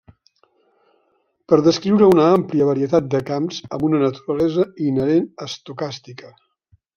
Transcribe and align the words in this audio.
Pot 1.51 1.61
descriure 1.67 2.07
una 2.13 2.25
àmplia 2.37 2.67
varietat 2.69 3.11
de 3.15 3.21
camps 3.29 3.61
amb 3.77 3.85
una 3.91 4.01
naturalesa 4.05 4.67
inherent 4.87 5.29
estocàstica. 5.51 6.35